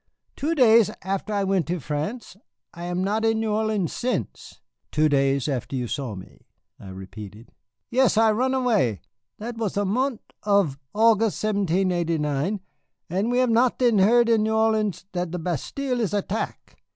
[0.35, 2.35] Two days after I went to France,
[2.73, 4.59] and I not in New Orleans since."
[4.91, 6.47] "Two days after you saw me?"
[6.79, 7.51] I repeated.
[7.91, 9.01] "Yaas, I run away.
[9.37, 12.61] That was the mont' of August, 1789,
[13.11, 16.79] and we have not then heard in New Orleans that the Bastille is attack.